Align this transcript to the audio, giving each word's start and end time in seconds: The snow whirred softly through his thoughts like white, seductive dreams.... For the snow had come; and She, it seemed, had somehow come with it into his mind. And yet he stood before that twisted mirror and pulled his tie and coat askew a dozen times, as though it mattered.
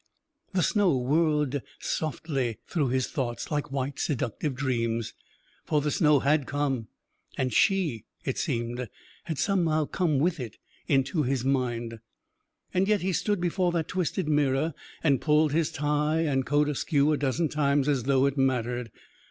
The 0.53 0.63
snow 0.63 0.97
whirred 0.97 1.61
softly 1.79 2.57
through 2.67 2.87
his 2.87 3.05
thoughts 3.05 3.51
like 3.51 3.71
white, 3.71 3.99
seductive 3.99 4.55
dreams.... 4.55 5.13
For 5.63 5.79
the 5.79 5.91
snow 5.91 6.21
had 6.21 6.47
come; 6.47 6.87
and 7.37 7.53
She, 7.53 8.05
it 8.25 8.39
seemed, 8.39 8.89
had 9.25 9.37
somehow 9.37 9.85
come 9.85 10.17
with 10.17 10.39
it 10.39 10.57
into 10.87 11.21
his 11.21 11.45
mind. 11.45 11.99
And 12.73 12.87
yet 12.87 13.01
he 13.01 13.13
stood 13.13 13.39
before 13.39 13.71
that 13.73 13.89
twisted 13.89 14.27
mirror 14.27 14.73
and 15.03 15.21
pulled 15.21 15.53
his 15.53 15.71
tie 15.71 16.21
and 16.21 16.47
coat 16.47 16.67
askew 16.67 17.13
a 17.13 17.17
dozen 17.17 17.47
times, 17.47 17.87
as 17.87 18.05
though 18.05 18.25
it 18.25 18.39
mattered. 18.39 18.89